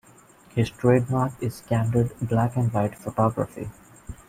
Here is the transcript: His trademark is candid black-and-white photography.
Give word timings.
His 0.55 0.71
trademark 0.71 1.33
is 1.43 1.61
candid 1.61 2.11
black-and-white 2.23 2.97
photography. 2.97 3.69